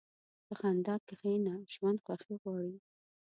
[0.45, 2.75] په خندا کښېنه، ژوند خوښي غواړي.